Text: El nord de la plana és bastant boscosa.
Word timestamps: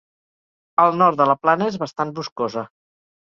El 0.83 0.95
nord 1.01 1.19
de 1.19 1.27
la 1.31 1.35
plana 1.43 1.67
és 1.73 1.77
bastant 1.83 2.15
boscosa. 2.21 2.65